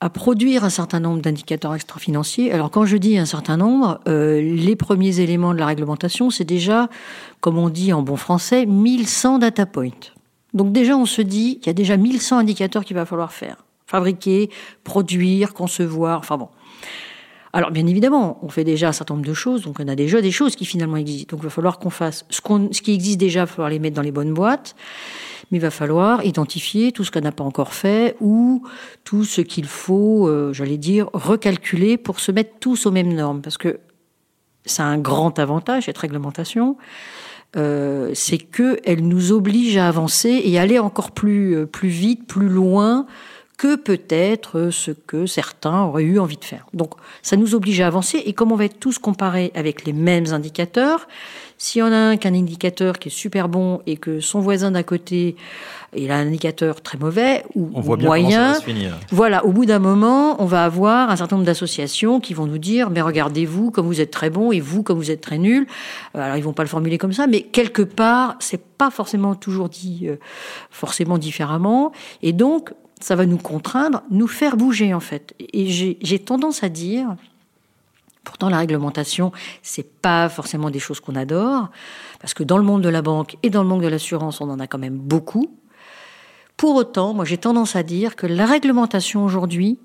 à 0.00 0.10
produire 0.10 0.62
un 0.64 0.70
certain 0.70 1.00
nombre 1.00 1.22
d'indicateurs 1.22 1.74
extra-financiers. 1.74 2.52
Alors 2.52 2.70
quand 2.70 2.84
je 2.84 2.96
dis 2.96 3.16
un 3.16 3.24
certain 3.24 3.56
nombre, 3.56 4.00
euh, 4.08 4.40
les 4.40 4.76
premiers 4.76 5.20
éléments 5.20 5.54
de 5.54 5.58
la 5.58 5.66
réglementation, 5.66 6.30
c'est 6.30 6.44
déjà, 6.44 6.88
comme 7.40 7.56
on 7.56 7.70
dit 7.70 7.92
en 7.92 8.02
bon 8.02 8.16
français, 8.16 8.66
1100 8.66 9.38
data 9.38 9.64
points. 9.64 9.90
Donc 10.52 10.72
déjà, 10.72 10.96
on 10.96 11.06
se 11.06 11.22
dit 11.22 11.58
qu'il 11.58 11.68
y 11.68 11.70
a 11.70 11.74
déjà 11.74 11.96
1100 11.96 12.38
indicateurs 12.38 12.84
qu'il 12.84 12.96
va 12.96 13.06
falloir 13.06 13.32
faire. 13.32 13.56
Fabriquer, 13.86 14.50
produire, 14.84 15.54
concevoir, 15.54 16.18
enfin 16.18 16.36
bon. 16.36 16.48
Alors 17.56 17.70
bien 17.70 17.86
évidemment, 17.86 18.38
on 18.42 18.50
fait 18.50 18.64
déjà 18.64 18.88
un 18.88 18.92
certain 18.92 19.14
nombre 19.14 19.26
de 19.26 19.32
choses, 19.32 19.62
donc 19.62 19.80
on 19.80 19.88
a 19.88 19.94
déjà 19.94 20.20
des 20.20 20.30
choses 20.30 20.56
qui 20.56 20.66
finalement 20.66 20.98
existent. 20.98 21.34
Donc 21.34 21.42
il 21.42 21.46
va 21.46 21.50
falloir 21.50 21.78
qu'on 21.78 21.88
fasse 21.88 22.26
ce, 22.28 22.42
ce 22.42 22.82
qui 22.82 22.92
existe 22.92 23.18
déjà, 23.18 23.40
il 23.40 23.42
va 23.44 23.46
falloir 23.46 23.70
les 23.70 23.78
mettre 23.78 23.96
dans 23.96 24.02
les 24.02 24.12
bonnes 24.12 24.34
boîtes 24.34 24.76
mais 25.50 25.58
il 25.58 25.60
va 25.60 25.70
falloir 25.70 26.24
identifier 26.24 26.92
tout 26.92 27.04
ce 27.04 27.10
qu'on 27.10 27.20
n'a 27.20 27.32
pas 27.32 27.44
encore 27.44 27.72
fait 27.72 28.16
ou 28.20 28.64
tout 29.04 29.24
ce 29.24 29.40
qu'il 29.40 29.66
faut, 29.66 30.28
euh, 30.28 30.52
j'allais 30.52 30.76
dire, 30.76 31.08
recalculer 31.12 31.96
pour 31.96 32.20
se 32.20 32.32
mettre 32.32 32.58
tous 32.58 32.86
aux 32.86 32.90
mêmes 32.90 33.14
normes. 33.14 33.42
Parce 33.42 33.56
que 33.56 33.78
c'est 34.64 34.82
un 34.82 34.98
grand 34.98 35.38
avantage, 35.38 35.84
cette 35.84 35.98
réglementation, 35.98 36.76
euh, 37.56 38.10
c'est 38.14 38.38
qu'elle 38.38 39.06
nous 39.06 39.30
oblige 39.32 39.76
à 39.76 39.86
avancer 39.86 40.42
et 40.44 40.58
aller 40.58 40.78
encore 40.80 41.12
plus, 41.12 41.54
euh, 41.54 41.66
plus 41.66 41.88
vite, 41.88 42.26
plus 42.26 42.48
loin 42.48 43.06
que 43.56 43.76
peut-être 43.76 44.70
ce 44.70 44.90
que 44.90 45.24
certains 45.26 45.82
auraient 45.84 46.02
eu 46.02 46.18
envie 46.18 46.36
de 46.36 46.44
faire. 46.44 46.66
Donc 46.74 46.92
ça 47.22 47.36
nous 47.36 47.54
oblige 47.54 47.80
à 47.80 47.86
avancer 47.86 48.18
et 48.18 48.34
comme 48.34 48.52
on 48.52 48.56
va 48.56 48.66
être 48.66 48.78
tous 48.78 48.98
comparés 48.98 49.50
avec 49.54 49.86
les 49.86 49.94
mêmes 49.94 50.26
indicateurs, 50.32 51.08
si 51.56 51.80
on 51.80 51.86
a 51.86 51.96
un 51.96 52.16
qu'un 52.18 52.34
indicateur 52.34 52.98
qui 52.98 53.08
est 53.08 53.12
super 53.12 53.48
bon 53.48 53.80
et 53.86 53.96
que 53.96 54.20
son 54.20 54.40
voisin 54.40 54.72
d'à 54.72 54.82
côté 54.82 55.36
il 55.96 56.10
a 56.10 56.16
un 56.16 56.26
indicateur 56.26 56.82
très 56.82 56.98
mauvais 56.98 57.44
ou, 57.54 57.70
on 57.74 57.80
voit 57.80 57.96
moyen, 57.96 58.54
voilà, 59.10 59.46
au 59.46 59.52
bout 59.52 59.64
d'un 59.64 59.78
moment, 59.78 60.42
on 60.42 60.44
va 60.44 60.64
avoir 60.64 61.08
un 61.08 61.16
certain 61.16 61.36
nombre 61.36 61.46
d'associations 61.46 62.20
qui 62.20 62.34
vont 62.34 62.46
nous 62.46 62.58
dire 62.58 62.90
mais 62.90 63.00
regardez-vous 63.00 63.70
comme 63.70 63.86
vous 63.86 64.02
êtes 64.02 64.10
très 64.10 64.28
bon 64.28 64.52
et 64.52 64.60
vous 64.60 64.82
comme 64.82 64.98
vous 64.98 65.10
êtes 65.10 65.22
très 65.22 65.38
nul. 65.38 65.66
Euh, 66.14 66.20
alors 66.20 66.36
ils 66.36 66.44
vont 66.44 66.52
pas 66.52 66.64
le 66.64 66.68
formuler 66.68 66.98
comme 66.98 67.14
ça, 67.14 67.26
mais 67.26 67.40
quelque 67.40 67.82
part 67.82 68.36
c'est 68.38 68.60
pas 68.60 68.90
forcément 68.90 69.34
toujours 69.34 69.70
dit 69.70 70.08
euh, 70.08 70.16
forcément 70.70 71.16
différemment 71.16 71.92
et 72.22 72.34
donc 72.34 72.72
ça 73.00 73.14
va 73.14 73.26
nous 73.26 73.38
contraindre, 73.38 74.02
nous 74.10 74.26
faire 74.26 74.56
bouger 74.56 74.94
en 74.94 75.00
fait. 75.00 75.34
Et 75.38 75.66
j'ai 76.00 76.18
tendance 76.18 76.62
à 76.62 76.68
dire, 76.68 77.16
pourtant 78.24 78.48
la 78.48 78.58
réglementation, 78.58 79.32
c'est 79.62 80.00
pas 80.00 80.28
forcément 80.28 80.70
des 80.70 80.78
choses 80.78 81.00
qu'on 81.00 81.14
adore, 81.14 81.70
parce 82.20 82.34
que 82.34 82.42
dans 82.42 82.58
le 82.58 82.64
monde 82.64 82.82
de 82.82 82.88
la 82.88 83.02
banque 83.02 83.36
et 83.42 83.50
dans 83.50 83.62
le 83.62 83.68
monde 83.68 83.82
de 83.82 83.88
l'assurance, 83.88 84.40
on 84.40 84.50
en 84.50 84.60
a 84.60 84.66
quand 84.66 84.78
même 84.78 84.96
beaucoup. 84.96 85.50
Pour 86.56 86.74
autant, 86.76 87.12
moi 87.12 87.24
j'ai 87.24 87.38
tendance 87.38 87.76
à 87.76 87.82
dire 87.82 88.16
que 88.16 88.26
la 88.26 88.46
réglementation 88.46 89.24
aujourd'hui, 89.24 89.78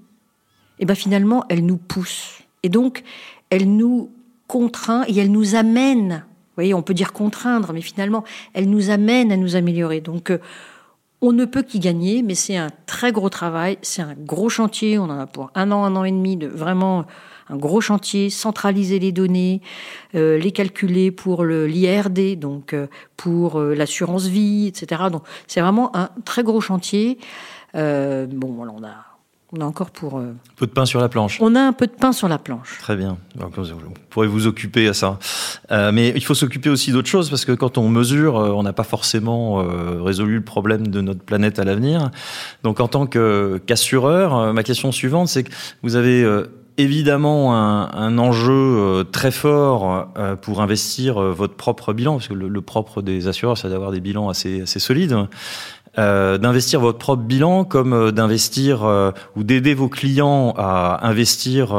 eh 0.80 0.86
ben 0.86 0.96
finalement, 0.96 1.46
elle 1.50 1.66
nous 1.66 1.78
pousse. 1.78 2.40
Et 2.64 2.70
donc, 2.70 3.04
elle 3.50 3.76
nous 3.76 4.10
contraint 4.48 5.04
et 5.08 5.18
elle 5.18 5.32
nous 5.32 5.56
amène. 5.56 6.24
Vous 6.26 6.56
voyez, 6.56 6.74
on 6.74 6.82
peut 6.82 6.94
dire 6.94 7.14
contraindre, 7.14 7.72
mais 7.74 7.82
finalement, 7.82 8.24
elle 8.54 8.70
nous 8.70 8.90
amène 8.90 9.32
à 9.32 9.38
nous 9.38 9.56
améliorer. 9.56 10.02
Donc, 10.02 10.32
euh, 10.32 10.40
on 11.22 11.34
ne 11.34 11.46
peut 11.46 11.62
qu'y 11.62 11.80
gagner, 11.80 12.24
mais 12.24 12.34
c'est 12.34 12.58
un 12.58 12.70
très 12.88 13.12
gros 13.12 13.30
travail, 13.30 13.78
c'est 13.84 14.02
un 14.02 14.16
gros 14.16 14.50
chantier. 14.50 14.98
On 14.98 15.04
en 15.04 15.20
a 15.20 15.28
pour 15.28 15.52
un 15.54 15.72
an, 15.72 15.84
un 15.84 15.96
an 15.96 16.04
et 16.04 16.12
demi 16.12 16.36
de 16.36 16.48
vraiment 16.48 17.06
un 17.50 17.58
gros 17.58 17.80
chantier, 17.80 18.30
centraliser 18.30 18.98
les 18.98 19.12
données, 19.12 19.62
euh, 20.16 20.38
les 20.38 20.52
calculer 20.52 21.12
pour 21.12 21.44
l'IRD, 21.44 22.40
donc 22.40 22.74
euh, 22.74 22.88
pour 23.18 23.60
euh, 23.60 23.76
l'assurance 23.76 24.26
vie, 24.26 24.68
etc. 24.68 25.04
Donc 25.12 25.24
c'est 25.48 25.62
vraiment 25.62 25.96
un 25.96 26.10
très 26.26 26.44
gros 26.44 26.62
chantier. 26.62 27.20
bon, 27.74 28.54
voilà, 28.56 28.72
on 28.76 28.84
a 28.84 29.11
On 29.54 29.60
a 29.60 29.66
encore 29.66 29.92
pour. 29.92 30.18
Un 30.18 30.36
peu 30.56 30.66
de 30.66 30.72
pain 30.72 30.86
sur 30.86 31.02
la 31.02 31.10
planche. 31.10 31.38
On 31.42 31.56
a 31.56 31.62
un 31.62 31.74
peu 31.74 31.86
de 31.86 31.92
pain 31.92 32.14
sur 32.14 32.30
la 32.30 32.38
planche. 32.38 32.78
Très 32.80 32.96
bien. 32.96 33.18
Donc, 33.36 33.58
vous 33.58 33.94
pourrez 34.10 34.28
vous 34.28 34.48
occuper 34.48 34.88
à 34.88 34.94
ça. 34.94 35.20
Euh, 35.72 35.92
mais 35.92 36.14
il 36.16 36.24
faut 36.24 36.36
s'occuper 36.36 36.70
aussi 36.70 36.94
d'autres 36.94 37.10
choses 37.10 37.30
parce 37.30 37.44
que 37.44 37.52
quand 37.52 37.78
on 37.78 37.90
mesure, 37.90 38.38
euh, 38.38 38.52
on 38.52 38.64
n'a 38.64 38.72
pas 38.72 38.84
forcément 38.84 39.60
euh, 39.60 40.02
résolu 40.02 40.36
le 40.36 40.44
problème 40.44 40.88
de 40.88 41.02
notre 41.02 41.22
planète 41.22 41.60
à 41.60 41.66
l'avenir. 41.66 42.12
Donc, 42.64 42.80
en 42.80 42.88
tant 42.88 43.08
qu'assureur, 43.08 44.54
ma 44.54 44.64
question 44.64 44.94
suivante, 44.94 45.28
c'est 45.28 45.44
que 45.44 45.52
vous 45.84 45.98
avez 45.98 46.26
évidemment 46.78 47.56
un, 47.56 47.92
un, 47.92 48.18
enjeu 48.18 49.06
très 49.12 49.32
fort 49.32 50.08
pour 50.42 50.62
investir 50.62 51.20
votre 51.20 51.56
propre 51.56 51.94
bilan, 51.94 52.14
parce 52.14 52.28
que 52.28 52.34
le, 52.34 52.48
le 52.48 52.62
propre 52.62 53.02
des 53.02 53.28
assureurs, 53.28 53.58
c'est 53.58 53.70
d'avoir 53.70 53.92
des 53.92 54.00
bilans 54.00 54.30
assez, 54.30 54.62
assez 54.62 54.80
solides. 54.80 55.28
Euh, 56.00 56.38
d'investir 56.38 56.80
votre 56.80 57.00
propre 57.00 57.24
bilan 57.24 57.66
comme 57.66 57.92
euh, 57.92 58.12
d'investir 58.12 58.86
euh, 58.86 59.12
ou 59.36 59.44
d'aider 59.44 59.74
vos 59.74 59.90
clients 59.90 60.54
à 60.58 61.06
investir 61.06 61.76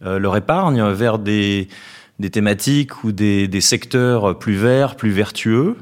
leur 0.00 0.36
épargne 0.36 0.82
vers 0.90 1.18
des, 1.18 1.68
des 2.18 2.30
thématiques 2.30 3.04
ou 3.04 3.12
des, 3.12 3.46
des, 3.46 3.60
secteurs 3.60 4.38
plus 4.38 4.54
verts, 4.54 4.96
plus 4.96 5.10
vertueux. 5.10 5.76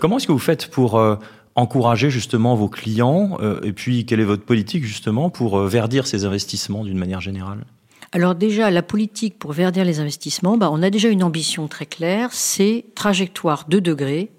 comment 0.00 0.18
est-ce 0.18 0.28
que 0.28 0.32
vous 0.32 0.38
faites 0.38 0.68
pour 0.70 1.00
encourager 1.54 2.10
justement 2.10 2.54
vos 2.54 2.68
clients 2.68 3.38
et 3.62 3.72
puis 3.72 4.06
quelle 4.06 4.20
est 4.20 4.24
votre 4.24 4.44
politique 4.44 4.84
justement 4.84 5.30
pour 5.30 5.58
verdir 5.60 6.06
ces 6.06 6.24
investissements 6.24 6.84
d'une 6.84 6.98
manière 6.98 7.20
générale? 7.20 7.64
Alors 8.12 8.34
déjà, 8.34 8.70
la 8.70 8.82
politique 8.82 9.38
pour 9.38 9.52
verdir 9.52 9.84
les 9.84 10.00
investissements, 10.00 10.56
bah, 10.56 10.70
on 10.72 10.82
a 10.82 10.90
déjà 10.90 11.08
une 11.08 11.22
ambition 11.22 11.68
très 11.68 11.86
claire, 11.86 12.30
c'est 12.32 12.86
trajectoire 12.94 13.66
2 13.68 13.80
degrés 13.80 14.30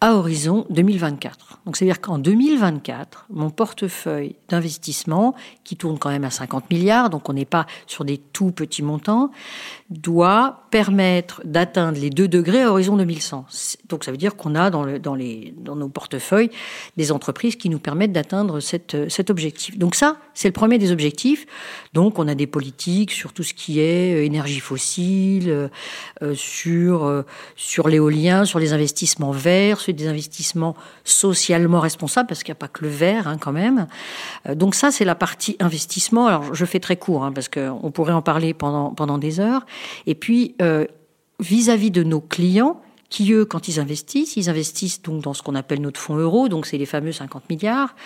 à 0.00 0.14
horizon 0.14 0.64
2024. 0.70 1.60
Donc 1.66 1.76
c'est-à-dire 1.76 2.00
qu'en 2.00 2.18
2024, 2.18 3.26
mon 3.28 3.50
portefeuille 3.50 4.36
d'investissement, 4.48 5.34
qui 5.62 5.76
tourne 5.76 5.98
quand 5.98 6.08
même 6.08 6.24
à 6.24 6.30
50 6.30 6.70
milliards, 6.70 7.10
donc 7.10 7.28
on 7.28 7.34
n'est 7.34 7.44
pas 7.44 7.66
sur 7.86 8.06
des 8.06 8.16
tout 8.16 8.50
petits 8.50 8.82
montants, 8.82 9.30
doit 9.90 10.62
permettre 10.70 11.42
d'atteindre 11.44 11.98
les 11.98 12.08
2 12.08 12.28
degrés 12.28 12.62
à 12.62 12.70
horizon 12.70 12.96
2100. 12.96 13.44
Donc 13.90 14.04
ça 14.04 14.10
veut 14.10 14.16
dire 14.16 14.36
qu'on 14.36 14.54
a 14.54 14.70
dans, 14.70 14.84
le, 14.84 14.98
dans, 14.98 15.14
les, 15.14 15.52
dans 15.58 15.76
nos 15.76 15.88
portefeuilles 15.88 16.50
des 16.96 17.12
entreprises 17.12 17.56
qui 17.56 17.68
nous 17.68 17.78
permettent 17.78 18.12
d'atteindre 18.12 18.60
cet 18.60 19.30
objectif. 19.30 19.76
Donc 19.76 19.94
ça, 19.94 20.16
c'est 20.32 20.48
le 20.48 20.52
premier 20.52 20.78
des 20.78 20.92
objectifs. 20.92 21.46
Donc 21.92 22.18
on 22.18 22.26
a 22.26 22.34
des 22.34 22.46
politiques 22.46 23.10
sur 23.10 23.34
tout 23.34 23.42
ce 23.42 23.52
qui 23.52 23.80
est 23.80 24.14
euh, 24.14 24.24
énergie 24.24 24.60
fossile, 24.60 25.50
euh, 25.50 25.68
euh, 26.22 26.34
sur, 26.34 27.24
sur 27.56 27.88
l'éolien, 27.88 28.46
sur 28.46 28.58
les 28.58 28.72
investissements 28.72 29.32
verts, 29.32 29.80
sur 29.80 29.89
des 29.92 30.08
investissements 30.08 30.74
socialement 31.04 31.80
responsables, 31.80 32.28
parce 32.28 32.42
qu'il 32.42 32.52
n'y 32.52 32.58
a 32.58 32.60
pas 32.60 32.68
que 32.68 32.84
le 32.84 32.90
vert 32.90 33.28
hein, 33.28 33.38
quand 33.38 33.52
même. 33.52 33.86
donc 34.54 34.74
ça, 34.74 34.90
c'est 34.90 35.04
la 35.04 35.14
partie 35.14 35.56
investissement. 35.60 36.26
Alors 36.26 36.54
je 36.54 36.64
fais 36.64 36.80
très 36.80 36.96
court, 36.96 37.24
hein, 37.24 37.32
parce 37.32 37.48
qu'on 37.48 37.90
pourrait 37.90 38.12
en 38.12 38.22
parler 38.22 38.54
pendant, 38.54 38.90
pendant 38.90 39.18
des 39.18 39.40
heures. 39.40 39.66
Et 40.06 40.14
puis, 40.14 40.54
euh, 40.62 40.86
vis-à-vis 41.40 41.90
de 41.90 42.02
nos 42.02 42.20
clients, 42.20 42.80
qui 43.08 43.32
eux, 43.32 43.44
quand 43.44 43.68
ils 43.68 43.80
investissent, 43.80 44.36
ils 44.36 44.48
investissent 44.48 45.02
donc 45.02 45.22
dans 45.22 45.34
ce 45.34 45.42
qu'on 45.42 45.56
appelle 45.56 45.80
notre 45.80 46.00
fonds 46.00 46.16
euro, 46.16 46.48
donc 46.48 46.64
c'est 46.66 46.78
les 46.78 46.86
fameux 46.86 47.12
50 47.12 47.50
milliards, 47.50 47.96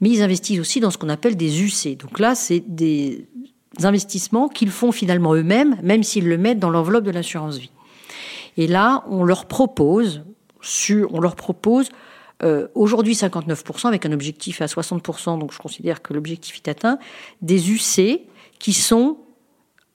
mais 0.00 0.08
ils 0.08 0.22
investissent 0.22 0.60
aussi 0.60 0.80
dans 0.80 0.90
ce 0.90 0.98
qu'on 0.98 1.08
appelle 1.08 1.36
des 1.36 1.62
UC. 1.62 1.98
Donc 1.98 2.20
là, 2.20 2.34
c'est 2.34 2.60
des 2.60 3.26
investissements 3.82 4.48
qu'ils 4.48 4.70
font 4.70 4.92
finalement 4.92 5.34
eux-mêmes, 5.34 5.76
même 5.82 6.04
s'ils 6.04 6.28
le 6.28 6.38
mettent 6.38 6.60
dans 6.60 6.70
l'enveloppe 6.70 7.04
de 7.04 7.10
l'assurance 7.10 7.56
vie. 7.56 7.72
Et 8.56 8.68
là, 8.68 9.04
on 9.10 9.24
leur 9.24 9.46
propose, 9.46 10.22
on 11.10 11.20
leur 11.20 11.36
propose 11.36 11.90
euh, 12.42 12.68
aujourd'hui 12.74 13.14
59% 13.14 13.86
avec 13.88 14.04
un 14.04 14.12
objectif 14.12 14.60
à 14.60 14.66
60%, 14.66 15.38
donc 15.38 15.52
je 15.52 15.58
considère 15.58 16.02
que 16.02 16.12
l'objectif 16.12 16.56
est 16.56 16.68
atteint, 16.68 16.98
des 17.40 17.70
UC 17.70 18.20
qui 18.58 18.72
sont 18.72 19.18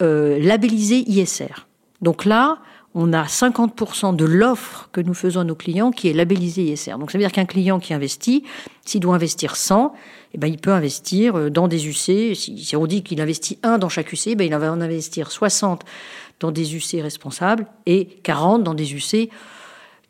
euh, 0.01 0.39
labellisé 0.39 1.03
ISR. 1.07 1.67
Donc 2.01 2.25
là, 2.25 2.57
on 2.95 3.13
a 3.13 3.25
50% 3.25 4.15
de 4.15 4.25
l'offre 4.25 4.89
que 4.91 4.99
nous 4.99 5.13
faisons 5.13 5.41
à 5.41 5.43
nos 5.43 5.55
clients 5.55 5.91
qui 5.91 6.09
est 6.09 6.13
labellisée 6.13 6.63
ISR. 6.63 6.97
Donc 6.97 7.11
ça 7.11 7.17
veut 7.17 7.23
dire 7.23 7.31
qu'un 7.31 7.45
client 7.45 7.79
qui 7.79 7.93
investit, 7.93 8.43
s'il 8.85 8.99
doit 8.99 9.15
investir 9.15 9.55
100, 9.55 9.93
eh 10.33 10.37
ben, 10.37 10.47
il 10.47 10.57
peut 10.57 10.71
investir 10.71 11.35
euh, 11.37 11.49
dans 11.49 11.67
des 11.67 11.87
UC. 11.87 12.35
Si, 12.35 12.75
on 12.75 12.87
dit 12.87 13.03
qu'il 13.03 13.21
investit 13.21 13.59
1 13.61 13.77
dans 13.77 13.89
chaque 13.89 14.11
UC, 14.11 14.35
ben, 14.35 14.45
il 14.45 14.55
va 14.55 14.71
en 14.71 14.81
investir 14.81 15.31
60 15.31 15.83
dans 16.39 16.51
des 16.51 16.75
UC 16.75 17.01
responsables 17.03 17.67
et 17.85 18.05
40 18.23 18.63
dans 18.63 18.73
des 18.73 18.95
UC 18.95 19.29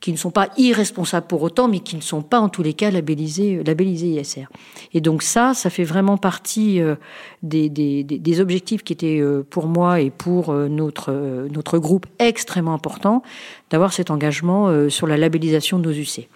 qui 0.02 0.12
ne 0.12 0.18
sont 0.18 0.32
pas 0.32 0.50
irresponsables 0.58 1.28
pour 1.28 1.44
autant, 1.44 1.68
mais 1.68 1.80
qui 1.80 1.96
ne 1.96 2.02
sont 2.02 2.24
pas 2.24 2.40
en 2.40 2.50
tous 2.50 2.64
les 2.64 2.74
cas 2.74 2.90
labellisés, 2.92 3.64
labellisés 3.64 4.08
ISR. 4.08 4.48
Et 4.94 5.00
donc 5.00 5.22
ça, 5.22 5.54
ça 5.54 5.70
fait 5.70 5.84
vraiment 5.84 6.18
partie 6.18 6.82
euh, 6.82 6.96
des, 7.44 7.70
des, 7.70 8.04
des 8.04 8.40
objectifs 8.42 8.84
qui 8.84 8.94
étaient 8.94 9.20
euh, 9.22 9.46
pour 9.48 9.68
moi 9.68 10.02
et 10.02 10.10
pour 10.10 10.50
euh, 10.50 10.68
notre, 10.68 11.14
notre 11.52 11.78
groupe 11.78 12.08
extrêmement 12.18 12.74
important 12.74 13.22
d'avoir 13.70 13.94
cet 13.94 14.12
engagement 14.12 14.90
sur 14.90 15.08
la 15.08 15.18
labellisation 15.18 15.80
de 15.80 15.88
nos 15.88 15.94
UC. 15.94 16.28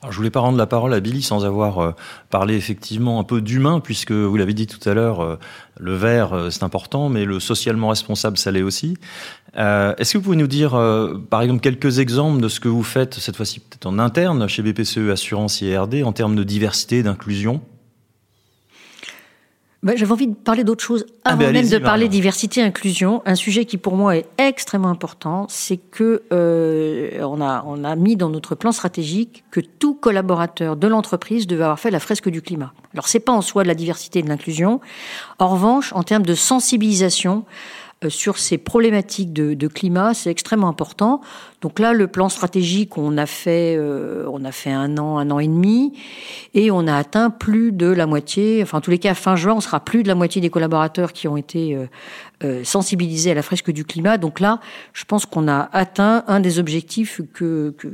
Alors, 0.00 0.12
je 0.12 0.16
voulais 0.16 0.30
pas 0.30 0.40
rendre 0.40 0.58
la 0.58 0.66
parole 0.66 0.92
à 0.94 1.00
Billy 1.00 1.22
sans 1.22 1.44
avoir 1.44 1.78
euh, 1.78 1.92
parlé 2.30 2.56
effectivement 2.56 3.20
un 3.20 3.24
peu 3.24 3.40
d'humain, 3.40 3.80
puisque 3.80 4.12
vous 4.12 4.36
l'avez 4.36 4.54
dit 4.54 4.66
tout 4.66 4.88
à 4.88 4.94
l'heure, 4.94 5.20
euh, 5.20 5.36
le 5.78 5.94
vert 5.94 6.32
euh, 6.32 6.50
c'est 6.50 6.64
important, 6.64 7.08
mais 7.08 7.24
le 7.24 7.40
socialement 7.40 7.88
responsable 7.88 8.36
ça 8.36 8.50
l'est 8.50 8.62
aussi. 8.62 8.96
Est-ce 9.54 10.12
que 10.12 10.18
vous 10.18 10.24
pouvez 10.24 10.36
nous 10.36 10.46
dire, 10.46 10.70
par 11.28 11.42
exemple, 11.42 11.60
quelques 11.60 11.98
exemples 11.98 12.40
de 12.40 12.48
ce 12.48 12.58
que 12.58 12.68
vous 12.68 12.82
faites 12.82 13.14
cette 13.14 13.36
fois-ci 13.36 13.60
peut-être 13.60 13.84
en 13.84 13.98
interne 13.98 14.48
chez 14.48 14.62
BPCE 14.62 15.10
Assurance 15.12 15.60
IRD 15.60 16.02
en 16.04 16.12
termes 16.12 16.36
de 16.36 16.42
diversité 16.42 17.02
d'inclusion? 17.02 17.60
Bah, 19.82 19.94
j'avais 19.96 20.12
envie 20.12 20.28
de 20.28 20.34
parler 20.34 20.62
d'autre 20.62 20.84
chose 20.84 21.06
ah, 21.24 21.32
avant 21.32 21.50
même 21.50 21.68
de 21.68 21.78
parler 21.78 22.08
diversité 22.08 22.60
et 22.60 22.64
inclusion. 22.64 23.20
Un 23.26 23.34
sujet 23.34 23.64
qui 23.64 23.78
pour 23.78 23.96
moi 23.96 24.16
est 24.16 24.26
extrêmement 24.38 24.88
important, 24.88 25.46
c'est 25.48 25.76
que 25.76 26.22
euh, 26.32 27.20
on 27.22 27.40
a 27.40 27.64
on 27.66 27.82
a 27.82 27.96
mis 27.96 28.14
dans 28.14 28.28
notre 28.28 28.54
plan 28.54 28.70
stratégique 28.70 29.42
que 29.50 29.58
tout 29.60 29.94
collaborateur 29.94 30.76
de 30.76 30.86
l'entreprise 30.86 31.48
devait 31.48 31.64
avoir 31.64 31.80
fait 31.80 31.90
la 31.90 31.98
fresque 31.98 32.28
du 32.28 32.42
climat. 32.42 32.72
Alors 32.92 33.08
c'est 33.08 33.20
pas 33.20 33.32
en 33.32 33.42
soi 33.42 33.64
de 33.64 33.68
la 33.68 33.74
diversité 33.74 34.20
et 34.20 34.22
de 34.22 34.28
l'inclusion. 34.28 34.80
En 35.40 35.48
revanche, 35.48 35.92
en 35.94 36.04
termes 36.04 36.26
de 36.26 36.34
sensibilisation, 36.34 37.44
sur 38.08 38.38
ces 38.38 38.58
problématiques 38.58 39.32
de, 39.32 39.68
climat, 39.68 40.14
c'est 40.14 40.30
extrêmement 40.30 40.68
important. 40.68 41.20
Donc 41.60 41.78
là, 41.78 41.92
le 41.92 42.08
plan 42.08 42.28
stratégique, 42.28 42.98
on 42.98 43.16
a 43.16 43.26
fait, 43.26 43.76
euh, 43.76 44.26
on 44.32 44.44
a 44.44 44.52
fait 44.52 44.72
un 44.72 44.98
an, 44.98 45.18
un 45.18 45.30
an 45.30 45.38
et 45.38 45.46
demi, 45.46 45.92
et 46.54 46.70
on 46.70 46.86
a 46.86 46.96
atteint 46.96 47.30
plus 47.30 47.72
de 47.72 47.86
la 47.86 48.06
moitié. 48.06 48.62
Enfin, 48.62 48.78
en 48.78 48.80
tous 48.80 48.90
les 48.90 48.98
cas, 48.98 49.14
fin 49.14 49.36
juin, 49.36 49.54
on 49.54 49.60
sera 49.60 49.80
plus 49.80 50.02
de 50.02 50.08
la 50.08 50.14
moitié 50.14 50.40
des 50.40 50.50
collaborateurs 50.50 51.12
qui 51.12 51.28
ont 51.28 51.36
été 51.36 51.74
euh, 51.74 51.86
euh 52.44 52.64
sensibilisés 52.64 53.30
à 53.30 53.34
la 53.34 53.42
fresque 53.42 53.70
du 53.70 53.84
climat. 53.84 54.18
Donc 54.18 54.40
là, 54.40 54.60
je 54.92 55.04
pense 55.04 55.26
qu'on 55.26 55.48
a 55.48 55.68
atteint 55.72 56.24
un 56.26 56.40
des 56.40 56.58
objectifs 56.58 57.20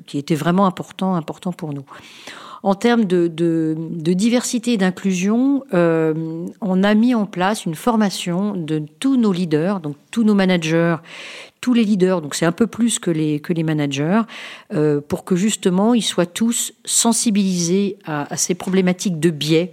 qui 0.06 0.18
était 0.18 0.34
vraiment 0.34 0.66
important, 0.66 1.14
important 1.14 1.52
pour 1.52 1.72
nous. 1.72 1.84
En 2.62 2.74
termes 2.74 3.04
de, 3.04 3.76
diversité 3.96 4.72
et 4.72 4.76
d'inclusion, 4.76 5.64
euh, 5.74 6.46
on 6.60 6.82
a 6.82 6.94
mis 6.94 7.14
en 7.14 7.26
place 7.26 7.66
une 7.66 7.74
formation 7.74 8.54
de 8.54 8.82
tous 8.98 9.16
nos 9.16 9.32
leaders, 9.32 9.80
donc 9.80 9.96
tous 10.10 10.24
nos 10.24 10.34
managers, 10.34 10.96
tous 11.60 11.74
les 11.74 11.84
leaders, 11.84 12.20
donc 12.20 12.34
c'est 12.34 12.46
un 12.46 12.52
peu 12.52 12.66
plus 12.66 12.98
que 12.98 13.10
les, 13.10 13.62
managers, 13.62 14.22
euh, 14.74 15.00
pour 15.00 15.24
que 15.24 15.36
justement 15.36 15.94
ils 15.94 16.02
soient 16.02 16.26
tous 16.26 16.72
sensibilisés 16.84 17.98
à, 18.04 18.36
ces 18.36 18.54
problématiques 18.54 19.20
de 19.20 19.30
biais 19.30 19.72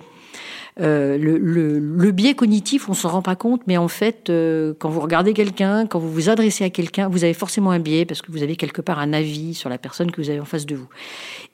le, 0.77 1.37
le, 1.37 1.79
le, 1.79 2.11
biais 2.11 2.35
cognitif, 2.35 2.89
on 2.89 2.93
s'en 2.93 3.09
rend 3.09 3.21
pas 3.21 3.35
compte, 3.35 3.61
mais 3.65 3.77
en 3.77 3.87
fait, 3.87 4.29
euh, 4.29 4.73
quand 4.77 4.89
vous 4.89 4.99
regardez 4.99 5.33
quelqu'un, 5.33 5.87
quand 5.87 5.99
vous 5.99 6.11
vous 6.11 6.29
adressez 6.29 6.65
à 6.65 6.69
quelqu'un, 6.69 7.07
vous 7.07 7.23
avez 7.23 7.33
forcément 7.33 7.71
un 7.71 7.79
biais 7.79 8.05
parce 8.05 8.21
que 8.21 8.31
vous 8.31 8.43
avez 8.43 8.57
quelque 8.57 8.81
part 8.81 8.99
un 8.99 9.13
avis 9.13 9.53
sur 9.53 9.69
la 9.69 9.77
personne 9.77 10.11
que 10.11 10.21
vous 10.21 10.29
avez 10.29 10.39
en 10.39 10.45
face 10.45 10.65
de 10.65 10.75
vous. 10.75 10.87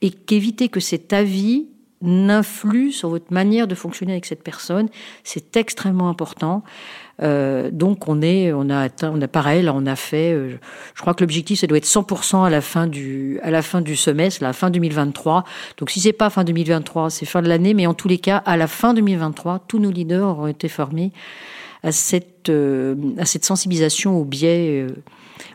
Et 0.01 0.09
qu'éviter 0.09 0.69
que 0.69 0.79
cet 0.79 1.13
avis 1.13 1.67
n'influe 2.01 2.91
sur 2.91 3.09
votre 3.09 3.31
manière 3.31 3.67
de 3.67 3.75
fonctionner 3.75 4.13
avec 4.13 4.25
cette 4.25 4.43
personne, 4.43 4.89
c'est 5.23 5.55
extrêmement 5.55 6.09
important. 6.09 6.63
Euh, 7.21 7.69
donc 7.71 8.07
on 8.07 8.21
est, 8.21 8.51
on 8.51 8.69
a 8.69 8.79
atteint, 8.79 9.11
on 9.13 9.21
a 9.21 9.27
pareil, 9.27 9.69
on 9.69 9.85
a 9.85 9.95
fait, 9.95 10.33
euh, 10.33 10.57
je 10.95 11.01
crois 11.01 11.13
que 11.13 11.21
l'objectif 11.21 11.59
ça 11.59 11.67
doit 11.67 11.77
être 11.77 11.85
100% 11.85 12.45
à 12.45 12.49
la 12.49 12.61
fin 12.61 12.87
du, 12.87 13.39
à 13.43 13.51
la 13.51 13.61
fin 13.61 13.81
du 13.81 13.95
semestre, 13.95 14.43
la 14.43 14.53
fin 14.53 14.71
2023. 14.71 15.43
Donc 15.77 15.91
si 15.91 15.99
c'est 15.99 16.13
pas 16.13 16.29
fin 16.29 16.43
2023, 16.43 17.09
c'est 17.11 17.25
fin 17.25 17.41
de 17.41 17.47
l'année, 17.47 17.73
mais 17.73 17.85
en 17.85 17.93
tous 17.93 18.07
les 18.07 18.17
cas, 18.17 18.37
à 18.37 18.57
la 18.57 18.67
fin 18.67 18.93
2023, 18.93 19.65
tous 19.67 19.79
nos 19.79 19.91
leaders 19.91 20.27
auront 20.27 20.47
été 20.47 20.67
formés 20.67 21.11
à 21.83 21.91
cette, 21.91 22.49
euh, 22.49 22.95
à 23.17 23.25
cette 23.25 23.45
sensibilisation 23.45 24.17
au 24.17 24.25
biais, 24.25 24.87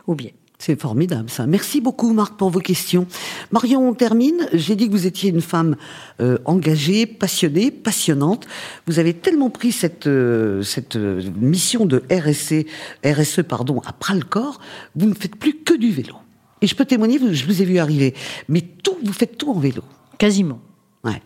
au 0.07 0.15
biais. 0.15 0.33
C'est 0.59 0.79
formidable 0.79 1.29
ça. 1.29 1.45
Merci 1.45 1.81
beaucoup 1.81 2.13
Marc 2.13 2.35
pour 2.35 2.49
vos 2.49 2.59
questions. 2.59 3.05
Marion, 3.51 3.87
on 3.87 3.93
termine. 3.93 4.47
J'ai 4.53 4.75
dit 4.75 4.87
que 4.87 4.91
vous 4.91 5.05
étiez 5.05 5.29
une 5.29 5.41
femme 5.41 5.75
euh, 6.19 6.39
engagée, 6.45 7.05
passionnée, 7.05 7.69
passionnante. 7.69 8.47
Vous 8.87 8.97
avez 8.97 9.13
tellement 9.13 9.51
pris 9.51 9.71
cette, 9.71 10.07
euh, 10.07 10.63
cette 10.63 10.95
euh, 10.95 11.21
mission 11.39 11.85
de 11.85 12.03
RSE, 12.11 12.65
RSE 13.05 13.43
pardon, 13.47 13.81
à 13.85 13.93
bras 13.99 14.15
le 14.15 14.23
corps, 14.23 14.59
vous 14.95 15.05
ne 15.05 15.13
faites 15.13 15.35
plus 15.35 15.53
que 15.53 15.75
du 15.75 15.91
vélo. 15.91 16.15
Et 16.61 16.67
je 16.67 16.75
peux 16.75 16.85
témoigner, 16.85 17.19
je 17.33 17.45
vous 17.45 17.61
ai 17.61 17.65
vu 17.65 17.77
arriver, 17.77 18.15
mais 18.49 18.61
tout, 18.61 18.97
vous 19.03 19.13
faites 19.13 19.37
tout 19.37 19.51
en 19.51 19.59
vélo. 19.59 19.83
Quasiment. 20.17 20.59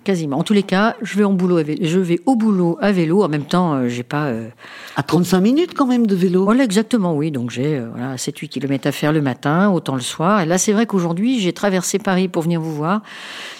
Quasiment. 0.04 0.38
En 0.38 0.44
tous 0.44 0.54
les 0.54 0.64
cas, 0.64 0.96
je 1.02 1.18
vais, 1.18 1.24
en 1.24 1.34
boulot 1.34 1.60
je 1.82 2.00
vais 2.00 2.20
au 2.26 2.36
boulot 2.36 2.78
à 2.82 2.92
vélo. 2.92 3.24
En 3.24 3.30
même 3.30 3.46
temps, 3.46 3.74
euh, 3.74 3.88
j'ai 3.88 4.04
pas. 4.04 4.26
Euh, 4.26 4.50
à 4.96 5.04
35 5.04 5.40
minutes 5.40 5.74
quand 5.76 5.88
même 5.88 6.06
de 6.06 6.16
vélo 6.16 6.44
Voilà, 6.44 6.64
exactement, 6.64 7.16
oui. 7.16 7.32
Donc 7.32 7.50
j'ai 7.50 7.78
euh, 7.78 7.88
voilà, 7.92 8.16
7-8 8.16 8.50
km 8.50 8.88
à 8.88 8.92
faire 8.92 9.12
le 9.12 9.22
matin, 9.22 9.70
autant 9.70 9.96
le 9.96 10.02
soir. 10.02 10.42
Et 10.42 10.46
là, 10.46 10.58
c'est 10.58 10.74
vrai 10.74 10.86
qu'aujourd'hui, 10.86 11.40
j'ai 11.40 11.54
traversé 11.54 12.00
Paris 12.00 12.28
pour 12.28 12.44
venir 12.44 12.62
vous 12.62 12.76
voir. 12.76 13.02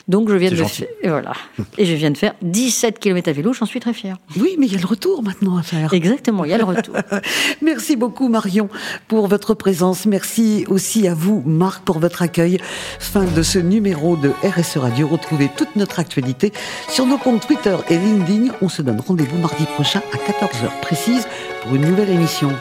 Donc 0.08 0.30
je 0.30 0.36
viens 0.36 0.50
de 0.50 0.56
faire, 0.56 0.88
et 1.04 1.10
voilà. 1.10 1.32
et 1.78 1.86
je 1.86 1.94
viens 1.94 2.12
de 2.12 2.18
faire 2.18 2.34
17 2.42 3.00
km 3.00 3.30
à 3.30 3.32
vélo, 3.32 3.54
j'en 3.54 3.66
suis 3.66 3.80
très 3.80 3.94
fière. 3.94 4.18
Oui, 4.36 4.56
mais 4.60 4.66
il 4.66 4.74
y 4.74 4.76
a 4.76 4.80
le 4.80 4.86
retour 4.86 5.24
maintenant 5.24 5.58
à 5.58 5.64
faire. 5.64 5.94
Exactement, 5.94 6.44
il 6.44 6.52
y 6.52 6.54
a 6.54 6.58
le 6.58 6.66
retour. 6.66 6.96
Merci 7.62 7.96
beaucoup 7.96 8.28
Marion 8.28 8.68
pour 9.08 9.28
votre 9.28 9.54
présence. 9.54 10.06
Merci 10.06 10.66
aussi 10.68 11.08
à 11.08 11.14
vous 11.14 11.42
Marc 11.46 11.84
pour 11.84 12.00
votre 12.00 12.22
accueil. 12.24 12.58
Fin 13.00 13.24
de 13.24 13.42
ce 13.42 13.60
numéro 13.60 14.18
de 14.18 14.32
RSE 14.44 14.78
Radio. 14.78 15.08
Retrouvez 15.08 15.50
toute 15.56 15.76
notre 15.76 16.00
sur 16.90 17.06
nos 17.06 17.18
comptes 17.18 17.46
Twitter 17.48 17.76
et 17.90 17.98
LinkedIn. 17.98 18.54
On 18.62 18.70
se 18.70 18.82
donne 18.82 19.00
rendez-vous 19.00 19.38
mardi 19.38 19.66
prochain 19.66 20.02
à 20.14 20.18
14h 20.18 20.82
précise 20.82 21.28
pour 21.64 21.76
une 21.76 21.86
nouvelle 21.86 22.10
émission. 22.10 22.52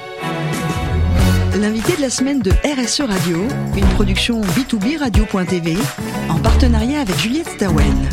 L'invité 1.59 1.97
de 1.97 2.01
la 2.01 2.11
semaine 2.11 2.41
de 2.41 2.53
RSE 2.65 3.01
Radio, 3.01 3.47
une 3.77 3.89
production 3.95 4.41
B2B 4.41 4.99
Radio.tv 4.99 5.77
en 6.29 6.39
partenariat 6.39 7.01
avec 7.01 7.19
Juliette 7.19 7.49
Stawen. 7.49 8.09